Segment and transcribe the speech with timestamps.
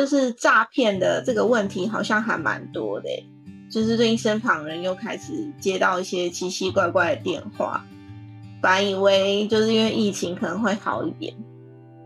[0.00, 3.08] 就是诈骗的这个问题好像还蛮多的，
[3.70, 7.84] 就是最近身旁人又开始接到一些奇奇怪怪的电话，
[8.62, 11.34] 本来以为就是因为疫情可能会好一点，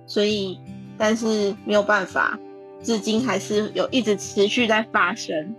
[0.09, 0.59] 所以
[0.99, 2.37] 但是没有办法，
[2.83, 5.55] 至今还是有一直持续在发生。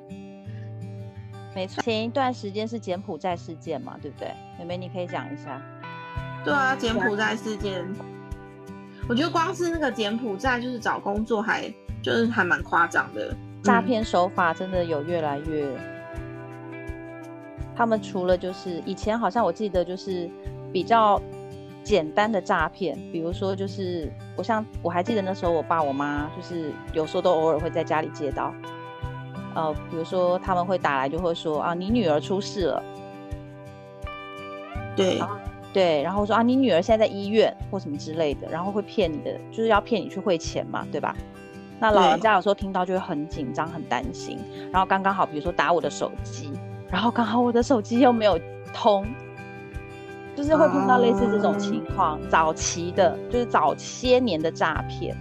[1.56, 4.28] 没错，前一段时间是柬埔寨事件嘛，对不对？
[4.60, 5.62] 妹妹你可以讲一下。
[6.44, 7.82] 对啊，柬埔寨事件，
[9.08, 11.74] 我觉得光是那个柬埔寨就是找工作还。
[12.06, 15.66] 就是还蛮夸张的，诈骗手法真的有越来越。
[17.76, 20.30] 他们除了就是以前好像我记得就是
[20.72, 21.20] 比较
[21.84, 28.54] 简单的诈骗，比如说就是我像我还记得那时候我爸我妈就是有时候都偶尔会在家里接到，
[29.56, 32.84] 呃，比如说他们会打来就会说啊你女儿出事了，
[34.96, 35.20] 对
[35.74, 41.16] 对，然后说啊你女儿现在在医院或什么之类的，然后会骗你的，就是要骗你去汇钱嘛，对吧？
[41.78, 44.40] 那老人家有时候听到就会很紧张、很担心，
[44.72, 46.50] 然后刚刚好，比如说打我的手机，
[46.90, 48.40] 然后刚好我的手机又没有
[48.74, 49.06] 通，
[50.38, 52.18] 就是会碰到类似这种情况。
[52.30, 55.16] 早期的，就是早些年的诈骗，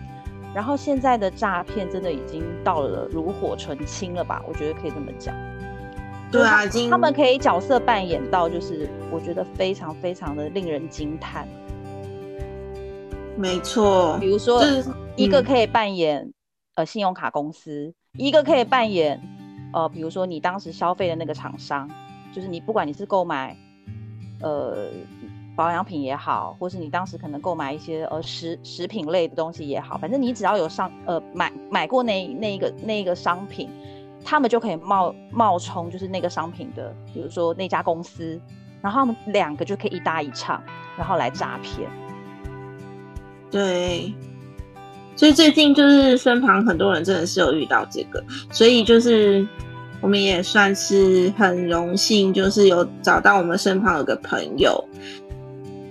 [0.55, 4.41] 然后现在的诈骗真的已经到了炉火纯青了吧？
[4.47, 5.35] 我觉得可以这么讲。
[6.31, 11.49] 对啊，已经他们可以角色扮演到，就是我觉得非常非常的令人惊叹。
[13.37, 14.63] 没错，比如说
[15.17, 16.33] 一个可以扮演。
[16.75, 19.21] 呃，信用卡公司一个可以扮演，
[19.73, 21.89] 呃，比如说你当时消费的那个厂商，
[22.33, 23.57] 就是你不管你是购买，
[24.41, 24.89] 呃，
[25.55, 33.71] 保养品也好，或是你当时可能购买一些呃食食品类的东西也好，反正你只要有上呃买买过那那一个那一个商品，
[34.25, 38.41] 他们就可以冒冒充就是那个商品的，比如说那家公司，
[38.83, 40.61] 然后他们两个就可以一搭一唱，
[40.99, 41.89] 然后来诈骗。
[43.49, 44.13] 对。
[45.17, 49.47] 所以最近就是身旁很多人真的是有遇到这个，所以就是
[50.01, 54.85] 我们也算是很荣幸，就是有找到我们身旁有个朋友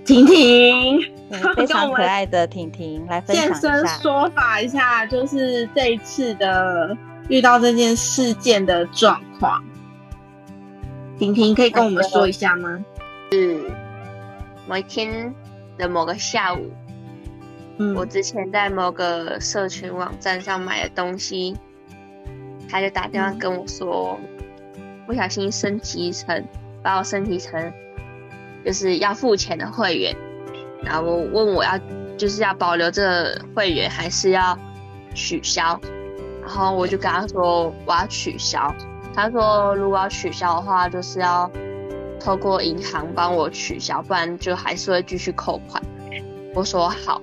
[0.05, 0.99] 婷婷，
[1.55, 6.95] 非常可爱的婷婷来分享现身说法一下，就是这一次的
[7.29, 9.63] 遇到这件事件的状况。
[11.17, 12.83] 婷婷可以跟我们说一下吗？
[13.31, 13.61] 是
[14.67, 15.33] 某一天
[15.77, 16.69] 的某个下午。
[17.95, 21.57] 我之前在某个社群网站上买的东西，
[22.69, 24.19] 他就打电话跟我说，
[25.07, 26.45] 不小心升级成，
[26.83, 27.73] 把我升级成
[28.63, 30.15] 就是要付钱的会员，
[30.83, 31.79] 然后问我要
[32.15, 34.57] 就是要保留这个会员还是要
[35.15, 35.79] 取消，
[36.41, 38.73] 然后我就跟他说我要取消，
[39.15, 41.49] 他说如果要取消的话，就是要
[42.19, 45.81] 透过银行帮我取消，不然就还是会继续扣款。
[46.53, 47.19] 我说好。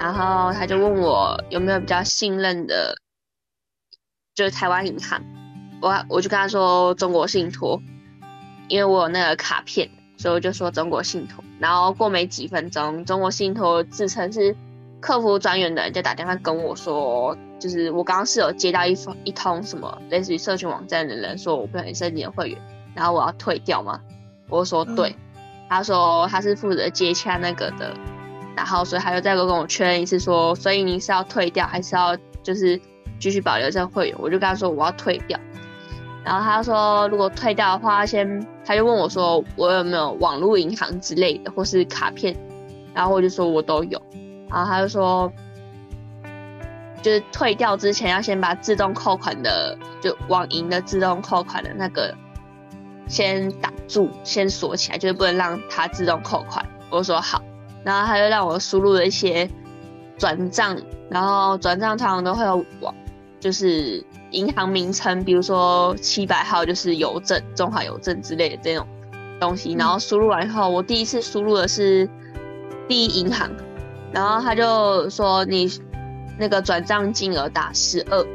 [0.00, 2.96] 然后他就问我有没有比较信任的，
[4.34, 5.22] 就是台湾银行，
[5.82, 7.78] 我我就跟他说中国信托，
[8.68, 11.44] 因为我有那个卡片，所以我就说中国信托。
[11.58, 14.56] 然后过没几分钟，中国信托自称是
[15.00, 22.58] 客服专员的人就打电话跟我说，就是我刚刚是有接到一封一通什么类似于社群网站的人说我不小心申请会员，
[22.94, 24.00] 然后我要退掉吗？
[24.48, 25.14] 我说对，
[25.68, 27.94] 他说他是负责接洽那个的。
[28.56, 32.78] 然后，所以他又再跟我确认一次，说，所以您是要退掉，还是要就是
[33.18, 34.16] 继续保留这个会员？
[34.18, 35.38] 我就跟他说我要退掉。
[36.22, 42.36] 然后他说，如果退掉的话，先他就问我说，我有没有网络银行之类的，或是卡片？
[42.92, 44.02] 然后我就说我都有。
[44.50, 45.32] 然后他就说，
[47.00, 52.14] 就是退掉之前要先把自动扣款的，就网银的自动扣款的那个
[53.08, 56.66] 先挡住，先锁起来，就是不能让它自动扣款。
[56.90, 57.40] 我说好。
[57.84, 59.48] 然后他就让我输入了一些
[60.18, 60.76] 转账，
[61.08, 62.94] 然后转账通常都会有网，
[63.40, 68.86] 就是银行名称，比如说七百号就是邮政、中华邮政之类的这种
[69.40, 69.74] 东西。
[69.74, 72.08] 然后输入完以后，我第一次输入的是
[72.86, 73.50] 第一银行，
[74.12, 75.66] 然后他就说你
[76.38, 78.26] 那个转账金额打十二，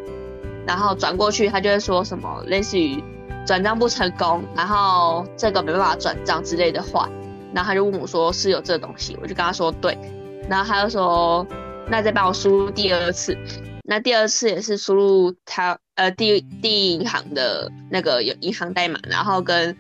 [0.66, 3.04] 然后转过去他就会说什么类似于
[3.46, 7.08] 转账不成功，然后这个没办法转账之类的话。
[7.56, 9.98] 然后他就问我说：“是有这东西？”我就跟他说：“对。”
[10.50, 11.48] 然后他就说
[11.90, 13.38] ：“那再帮我输入第二次。”
[13.88, 19.74] 那第二次也是输入他呃第第一银行的那个有银行代码，然后跟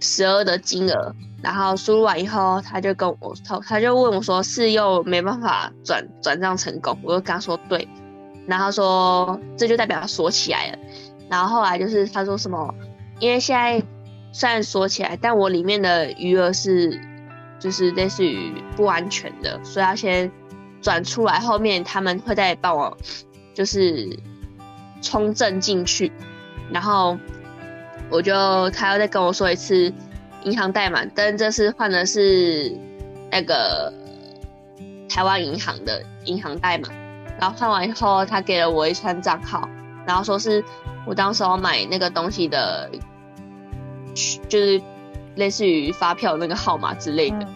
[0.00, 7.86] 十二的金额，然后输入完以后，他就跟我他他就问我说：“是又没办法转转账成功？”我就跟他说：“对。”
[8.48, 10.78] 然后他说：“这就代表锁起来了。”
[11.30, 12.74] 然后后来就是他说什么，
[13.20, 13.80] 因为现在。
[14.32, 17.00] 虽然锁起来，但我里面的余额是，
[17.58, 20.30] 就是类似于不安全的，所以要先
[20.80, 22.96] 转出来，后面他们会再帮我
[23.54, 24.18] 就是
[25.02, 26.12] 充正进去，
[26.70, 27.18] 然后
[28.08, 29.92] 我就他要再跟我说一次
[30.44, 32.72] 银行代码，但这次换的是
[33.30, 33.92] 那个
[35.08, 36.88] 台湾银行的银行代码，
[37.38, 39.68] 然后换完以后，他给了我一串账号，
[40.06, 40.64] 然后说是
[41.06, 42.90] 我当时候买那个东西的，
[44.48, 44.80] 就是
[45.36, 47.46] 类似于发票那个号码之类的，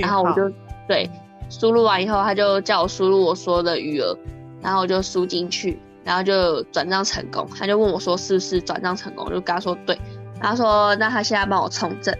[0.00, 0.50] 然后我就
[0.86, 1.10] 对。
[1.50, 4.14] 输入完以后，他就叫我输入我说的余额，
[4.60, 7.48] 然后我就输进去，然后就转账成功。
[7.58, 9.98] 他就问我说是不是转账成功，我就跟他说对。
[10.40, 12.14] 然后说那他现在帮我充证，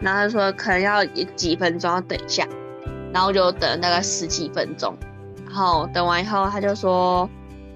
[0.00, 1.04] 然后他说可能要
[1.36, 2.48] 几分钟，要等一下。
[3.12, 4.96] 然后就等了大概十几分钟，
[5.44, 7.28] 然后等完以后，他就说，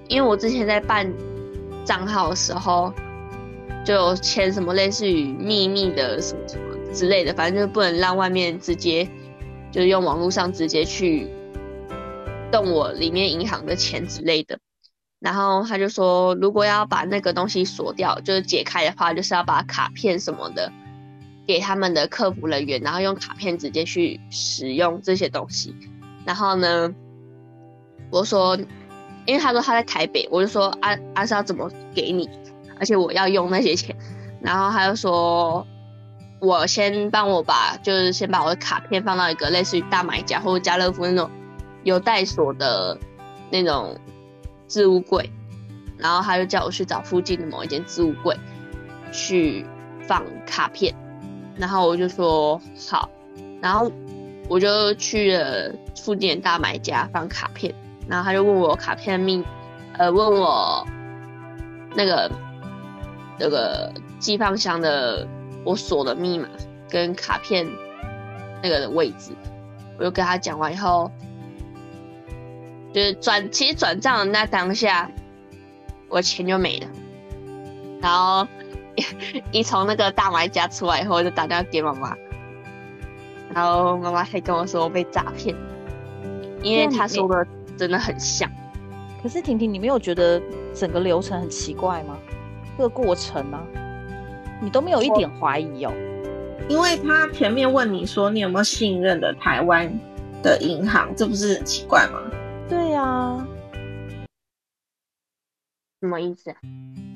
[0.07, 1.07] 因为我之前在办
[1.85, 2.91] 账号的时候，
[3.85, 9.09] 就签什么类似于秘密的什么什么之类的，反正就不能让外面直接。
[9.71, 11.27] 就是用网络上直接去
[12.51, 14.57] 动我里面银行的钱之类的，
[15.19, 20.71] 然后他就说，如果要把那个东西锁掉，就是解开的话，就是要把卡片什么的
[21.45, 25.75] 给他们的客服人员，然后用卡片直接去使用这些东西。
[26.25, 26.91] 然后呢，
[28.09, 28.57] 我说，
[29.27, 32.27] 因为他说他在台北，我就说阿阿是要怎么给你，
[32.79, 33.95] 而且我要用那些钱，
[34.41, 35.65] 然后他就说。
[36.41, 41.29] 我先帮我把，就是先把我的卡片放到一个类似于大买家或者家乐福那种
[41.83, 42.97] 有带锁的
[43.51, 43.93] 那种
[44.65, 45.29] 置物柜，
[45.97, 48.37] 然后他就叫我去找附近的某一间置物柜
[49.11, 49.65] 去
[50.07, 50.95] 放卡片，
[51.57, 53.09] 然后我就说好，
[53.61, 53.91] 然后
[54.47, 57.75] 我就去了附近的大买家放卡片，
[58.07, 59.43] 然后他就问我卡片密，
[59.97, 60.87] 呃，问我
[61.93, 62.31] 那个
[63.39, 65.27] 那个寄放箱的。
[65.65, 66.47] 我锁的密码
[66.89, 67.67] 跟卡片
[68.63, 69.33] 那个的位置，
[69.97, 71.11] 我就跟他讲完以后，
[72.93, 75.11] 就是转，其实转账的那当下，
[76.07, 76.87] 我钱就没了。
[78.01, 78.47] 然后
[79.51, 82.15] 一 从那个大买家出来以后，就打电话给妈妈，
[83.53, 85.53] 然后妈妈还跟我说我被诈骗，
[86.63, 87.45] 因为他说的
[87.77, 88.49] 真的很像。
[89.21, 90.41] 可是婷婷，你没有觉得
[90.73, 92.17] 整个流程很奇怪吗？
[92.79, 93.59] 这个过程呢？
[94.61, 95.91] 你都没有一点怀疑哦，
[96.69, 99.91] 因为他前面问你说你有没有信任的台湾
[100.41, 102.21] 的银行，这不是很奇怪吗？
[102.69, 103.45] 对呀，
[105.99, 106.55] 什么意思？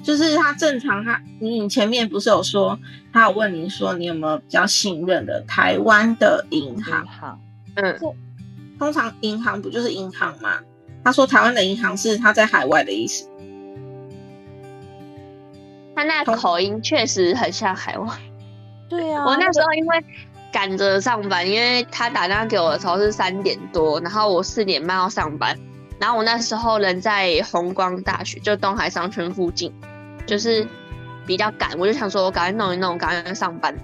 [0.03, 2.77] 就是他正常，他你前面不是有说
[3.13, 7.39] 他有问你说你有没有比较信任的台湾的银行？
[7.75, 7.97] 嗯，
[8.77, 10.59] 通常银行不就是银行吗？
[11.05, 13.29] 他说台湾的银行是他在海外的意思。
[16.07, 18.07] 他那口音确实很像海外。
[18.89, 20.05] 对啊，我那时候因为
[20.51, 25.57] 赶着上班，因为他打电话给我的时候是三点多，然后我四点半要上班，
[25.99, 29.73] 然后我那时候人在红光大学，就东海商圈附近，
[30.27, 30.67] 就是
[31.25, 33.75] 比较赶，我就想说我赶快弄一弄，赶快上班。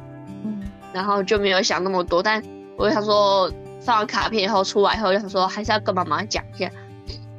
[0.44, 0.62] 嗯，
[0.94, 2.44] 然后就没有想那么多，但
[2.78, 6.70] 我就想说放完卡片以后出来以后，就想说还是要跟妈妈讲一下，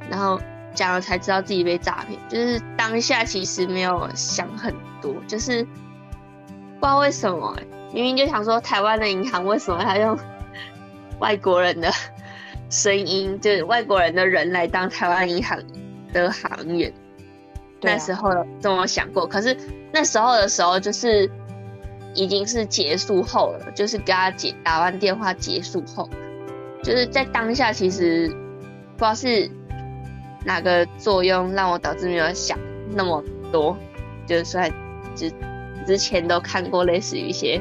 [0.08, 0.40] 然后。
[0.74, 5.70] 讲了才知道自己被诈骗，就是当下其实没有想很多，就是不
[6.80, 7.56] 知道为什么，
[7.92, 10.18] 明明就想说台湾的银行为什么要用
[11.18, 11.90] 外国人的
[12.70, 15.58] 声音，就是外国人的人来当台湾银行
[16.12, 16.92] 的行员。
[17.82, 19.56] 那时候这么想过，可是
[19.92, 21.30] 那时候的时候就是
[22.14, 26.08] 已经是结束后了，就是给他接打完电话结束后，
[26.82, 28.28] 就是在当下其实
[28.96, 29.50] 不知道是。
[30.44, 32.59] 哪个作用让我导致没有想
[32.92, 33.76] 那么多？
[34.26, 34.61] 就是说，
[35.14, 35.32] 之
[35.87, 37.61] 之前都看过类似于一些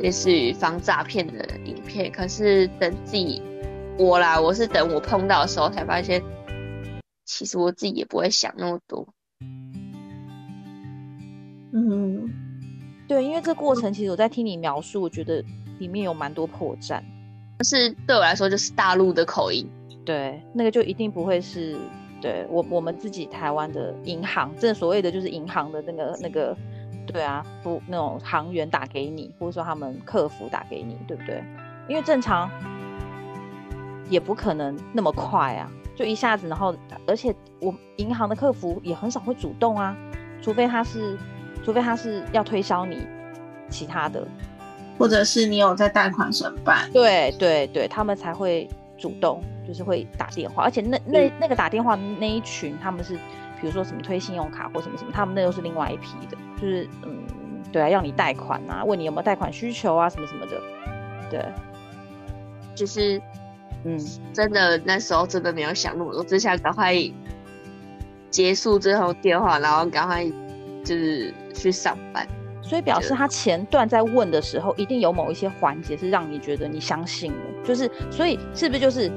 [0.00, 3.40] 类似于防诈骗的影片，可是等自己
[3.98, 6.22] 我啦，我是等我碰到的时候才发现，
[7.24, 9.06] 其实我自己也不会想那么多。
[11.72, 12.28] 嗯，
[13.06, 15.44] 对，因为这过程其实我在听你描述，我觉得
[15.78, 17.00] 里面有蛮多破绽，
[17.58, 19.68] 但是对我来说就是大陆的口音。
[20.08, 21.76] 对，那个就一定不会是，
[22.18, 26.56] 对我我们自己台湾的银行，正所谓的就是银行的那个那个，
[27.06, 31.44] 对啊，不那种行员打给你，或者说他们客服打给你，对不对？
[31.90, 32.50] 因为正常
[34.08, 36.74] 也不可能那么快啊，就一下子，然后
[37.06, 39.94] 而且我银行的客服也很少会主动啊，
[40.40, 41.18] 除非他是，
[41.62, 43.06] 除非他是要推销你
[43.68, 44.26] 其他的，
[44.98, 48.66] 或者是你有在贷款申办，对对对，他们才会
[48.98, 49.42] 主动。
[49.66, 53.16] 就是会打电话，而且那那那个打电话那一群，他们是
[53.60, 57.22] 比如说什么推信用卡或什么什么，他们那又是另外一批的，就是嗯，
[57.70, 60.58] 对啊，要你贷款啊，问你有没有贷款需求啊，什么什么的，
[61.30, 61.44] 对，
[62.74, 63.20] 就是
[63.84, 64.00] 嗯，
[64.32, 66.94] 真的那时候真的没有想那么多，只想赶快
[68.30, 70.24] 结束最后电话，然后赶快
[70.82, 72.26] 就是去上班。
[72.68, 79.10] 所以表示他前段在问的时候，一定有某一些环节是让你觉得你相信了，就是所以是不是就是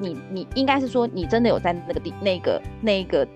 [0.00, 3.28] 你你应该是说你真的有在那个地那个那个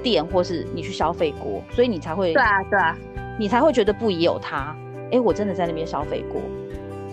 [0.00, 2.96] 店，或是你去消费过，所以你才会对啊对啊，
[3.36, 4.72] 你才会觉得不疑有他。
[5.10, 6.40] 哎，我真的在那边消费过，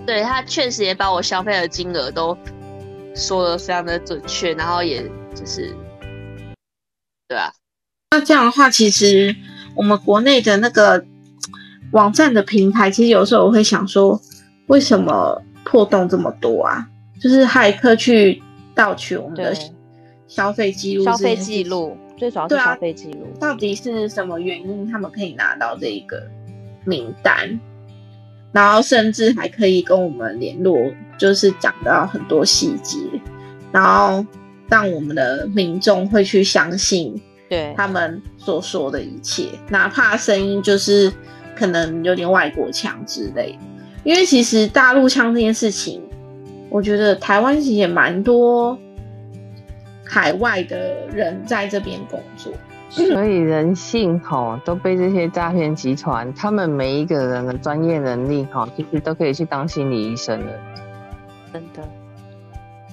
[0.05, 2.37] 对他确实也把我消费的金额都
[3.15, 5.01] 说的非常的准确，然后也
[5.33, 5.75] 就是
[7.27, 7.51] 对啊。
[8.11, 9.35] 那这样的话，其实
[9.75, 11.03] 我们国内的那个。
[11.93, 14.19] 网站的平台，其实有时候我会想说，
[14.67, 16.85] 为什么破洞这么多啊？
[17.21, 18.41] 就是骇客去
[18.75, 19.55] 盗取我们的
[20.27, 26.21] 消费记录，消费记录最主要是消费记录，到底是什么原因他们可以拿到这一个
[26.83, 27.59] 名单？
[28.51, 32.97] 然后甚至还可以跟我们联络，就是讲到很多细节，
[33.71, 34.25] 然后
[34.67, 41.13] 让我们的民众会去相信对他们所说的一切，哪怕声音就是。
[41.55, 43.57] 可能有点外国腔之类，
[44.03, 46.01] 因为其实大陆腔这件事情，
[46.69, 48.77] 我觉得台湾其实也蛮多
[50.03, 52.51] 海外的人在这边工作，
[52.89, 60.51] 所以人性吼都被这些诈骗集团，他们每一个人的专业能力哈，其实都可以去当心理医生了。
[61.51, 61.87] 真的，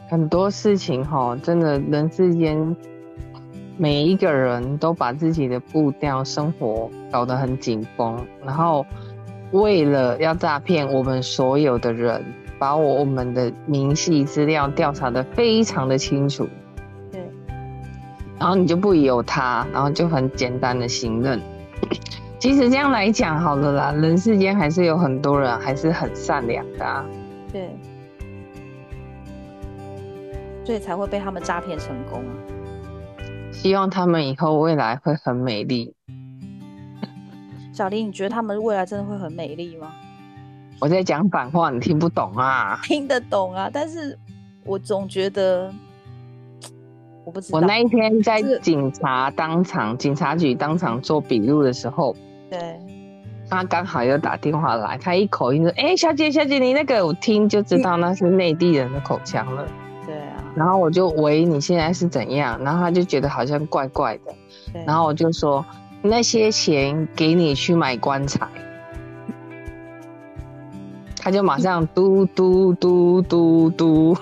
[0.09, 2.76] 很多事情吼，真的人世间。
[3.77, 8.85] 每一个人都把自己的步调、生活搞得很紧绷，然后
[9.53, 12.23] 为了要诈骗我们所有的人，
[12.59, 16.47] 把我们的明细资料调查的非常的清楚。
[17.11, 17.21] 对，
[18.39, 21.41] 然后你就不有他，然后就很简单的信任。
[22.39, 27.05] 其实这样来讲，好了啦，人世间还是有很多人还是很善良的啊。
[27.50, 27.69] 对，
[30.65, 32.33] 所以才会被他们诈骗成功啊。
[33.62, 35.95] 希望他们以后未来会很美丽。
[37.75, 39.93] 小林，你觉得他们未来真的会很美丽吗？
[40.81, 42.81] 我在讲反话，你听不懂啊？
[42.85, 44.19] 听得懂啊，但是
[44.64, 45.71] 我总觉得
[47.26, 47.59] 我不知道。
[47.59, 52.17] 我那一天在警察当场、警察局当场做笔录的时候，
[52.49, 52.81] 对，
[53.50, 59.69] 他刚好又打电话来，他一口音说：“哎，小姐，小姐，你那个我听就知道那是内地人的口腔了。”
[60.54, 62.59] 然后我就喂，你现在是怎样？
[62.62, 64.35] 然后他就觉得好像怪怪的，
[64.87, 65.64] 然后我就说
[66.02, 68.47] 那些钱给你去买棺材，
[71.16, 74.16] 他就马上嘟嘟嘟嘟嘟，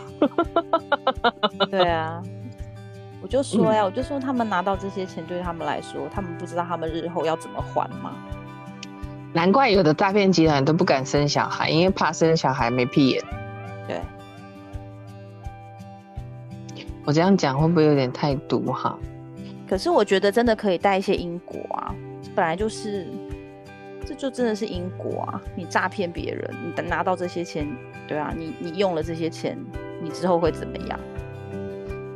[1.71, 2.23] 对啊，
[3.23, 8.13] 我就说呀，我就说他们拿到这些钱对他们来说，他们不知道他们日后要怎么还吗？
[9.33, 13.25] 难怪有的诈骗集团都不敢生小孩，因为怕生小孩没屁眼。
[13.87, 14.01] 对。
[17.09, 18.95] 我这样讲会不会有点太毒哈？
[19.67, 21.95] 可是我觉得真的可以带一些因果啊，
[22.35, 23.07] 本来就是，
[24.05, 25.41] 这就真的是因果啊！
[25.57, 27.67] 你诈骗别人，你等拿到这些钱，
[28.07, 29.57] 对啊，你你用了这些钱，
[30.03, 31.01] 你之后会怎么样？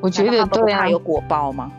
[0.03, 1.73] 我觉得对啊，有果报吗？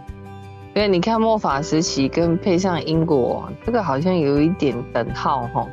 [0.73, 5.67] 对，你看末法时期跟配上因果，这个好像有一点等号哈。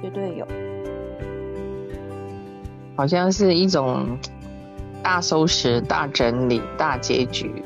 [0.00, 0.48] 绝对有，
[2.96, 4.06] 好像是一种。
[5.02, 7.62] 大收拾、大整理、大结局，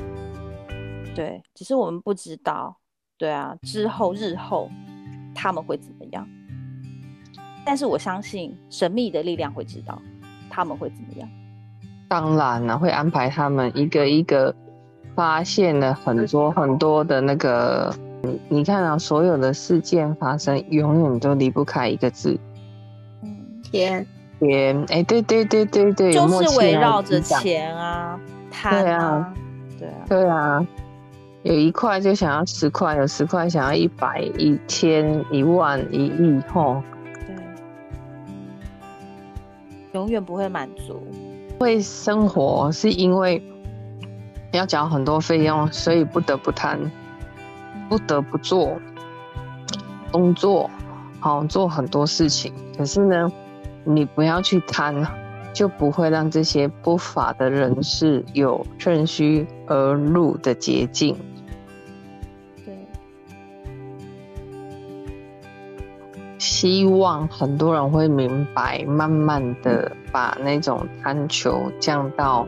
[1.13, 2.77] 对，只是我们不知道，
[3.17, 4.69] 对啊，之后日后
[5.33, 6.27] 他们会怎么样？
[7.65, 10.01] 但是我相信神秘的力量会知道
[10.49, 11.29] 他们会怎么样。
[12.07, 14.55] 当然了，会安排他们一个一个
[15.15, 22.39] 发现了很多很多的那个，你你看啊，所有的事件发生，永远都离不开一个字，
[23.23, 24.05] 嗯，天。
[24.47, 28.19] 钱，哎，对对对对对，就是围绕着钱啊，
[28.51, 29.33] 贪啊，
[29.79, 30.67] 对啊，对啊，
[31.43, 36.81] 有一块就想要十块，有十块想要一百、一千、一万、一亿，吼，
[37.25, 37.35] 对，
[39.93, 41.01] 永远不会满足。
[41.59, 43.41] 为生活是因为
[44.51, 46.79] 要缴很多费用，所以不得不贪，
[47.87, 48.77] 不得不做
[50.11, 50.69] 工作，
[51.19, 52.53] 好做很多事情。
[52.77, 53.31] 可是呢？
[53.85, 55.07] 你不要去贪，
[55.53, 61.15] 就不会让这些不法的人士有趁虚而入的捷径。
[62.65, 62.75] 对，
[66.37, 72.47] 希望很多人会明白，慢慢的把那种贪求降到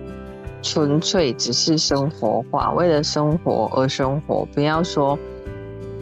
[0.62, 5.17] 纯粹只是生活化，为了生活而生活，不要说。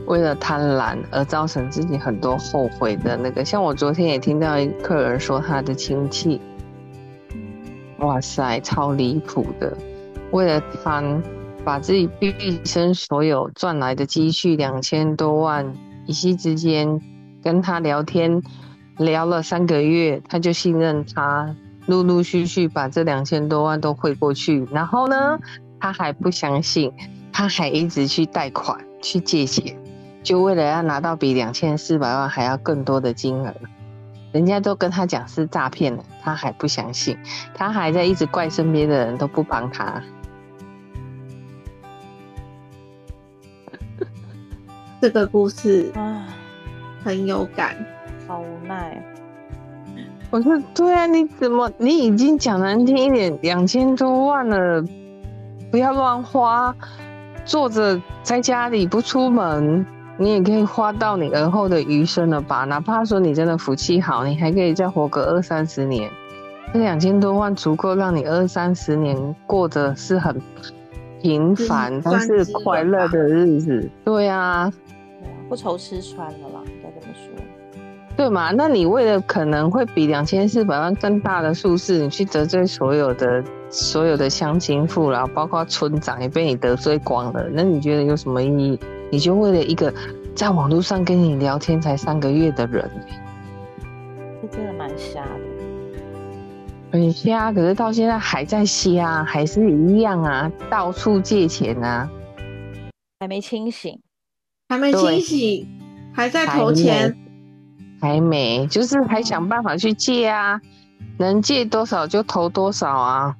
[0.07, 6.39] 为了贪婪而造成自己很多后悔的那个，像我昨天也听到一客人说他的亲戚，
[7.99, 9.75] 哇塞，超离谱的，
[10.31, 11.23] 为了贪
[11.63, 12.33] 把自己毕
[12.63, 15.73] 生所有赚来的积蓄两千多万，
[16.05, 17.01] 一夕之间
[17.43, 18.41] 跟他聊天，
[18.97, 21.55] 聊了三个月，他就信任他，
[21.87, 25.39] 陆陆续续把这两千多万都汇过去，然后呢，
[25.79, 26.91] 他还不相信，
[27.33, 29.75] 他还一直去贷款去借钱，
[30.25, 33.53] 就为了要拿到比两千四百万还要更多的金额。
[34.31, 37.15] 人家都跟他讲是诈骗了，他还不相信，
[37.53, 40.01] 他还在一直怪身边的人都不帮他。
[44.99, 46.25] 这个故事啊，
[47.03, 47.77] 很有感，
[48.27, 48.99] 好无奈。
[50.31, 54.83] 我说对啊，你怎么你已经讲难听一点，两千多万了，
[55.69, 56.75] 不要乱花，
[57.45, 59.85] 坐着在家里不出门。
[60.17, 62.63] 你也可以花到你而后的余生了吧？
[62.63, 66.09] 哪怕说你真的福气好，你还可以再活个二三十年。
[66.73, 70.41] 这两千多万足够让你二三十年过得是很
[71.21, 73.89] 平凡但是快乐的日子。
[74.03, 74.71] 对啊，
[75.47, 77.43] 不愁吃穿了啦，应该怎么说。
[78.17, 78.51] 对嘛？
[78.51, 88.79] 那你为了可能会比两千四百万更大的数字，你去得罪所有的所有的乡亲父老，包括村长也被你得罪光了，那你觉得有什么意义？
[89.15, 89.93] 你就为了一个
[90.35, 92.91] 在网络上跟你聊天才三个月的人，
[94.41, 95.39] 这真的蛮瞎的，
[96.91, 97.49] 很瞎。
[97.53, 102.09] 可是到现在还在瞎，还是一样啊，到处借钱啊，
[103.21, 103.97] 还没清醒，
[104.67, 105.65] 还没清醒，
[106.13, 107.15] 还在投钱，
[108.01, 110.59] 还没，就是还想办法去借啊，
[111.17, 113.33] 能借多少就投多少啊。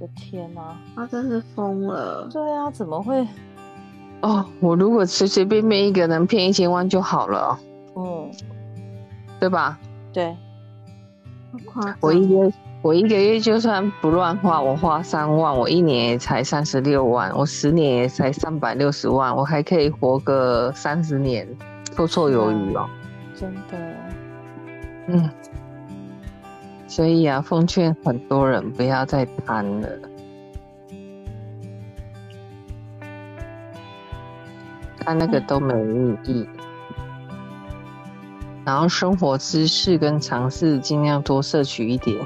[0.00, 2.26] 我的天哪，他真是疯了。
[2.32, 3.28] 对啊，怎么会？
[4.22, 7.58] 哦，我如果随随便便一个人骗一千万就好了，
[7.96, 8.30] 嗯，
[9.40, 9.78] 对吧？
[10.12, 10.36] 对，
[12.00, 21.46] 我一个我一个月就算不乱花，我花三万，我一年也才三十六万，我十年也才三百六十万，我还可以活个三十年，
[21.96, 22.88] 绰绰有余哦。
[23.34, 23.76] 真的，
[25.08, 25.28] 嗯，
[26.86, 29.88] 所以啊，奉劝很多人不要再贪了。
[35.04, 36.48] 他那个都没意义，
[38.64, 42.16] 然后生活知识跟尝试尽量多摄取一点。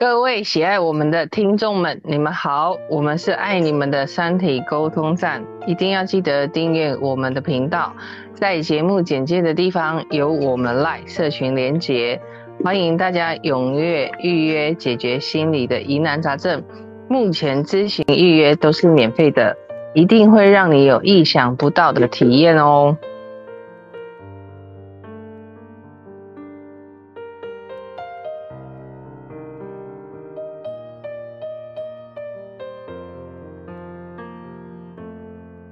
[0.00, 7.94] 各位喜爱我们的听众们，你们好，我们是爱你们的三体沟通站，一定要记得订阅我们的频道，
[8.32, 12.18] 在节目简介的地方有我们 Live 社群连结，
[12.64, 16.64] 欢迎大家踊跃预约解决心理的疑难杂症，
[17.06, 19.54] 目前咨询预约都是免费的，
[19.92, 22.96] 一定会让你有意想不到的体验哦。